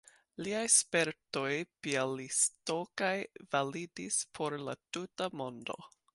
liaj 0.45 0.61
spertoj 0.75 1.51
Bjalistokaj 1.87 3.13
validis 3.57 4.19
por 4.39 4.59
la 4.71 4.77
tuta 4.99 5.31
mondo. 5.45 5.81